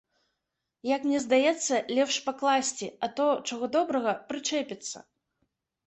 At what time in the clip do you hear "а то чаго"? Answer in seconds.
3.07-3.65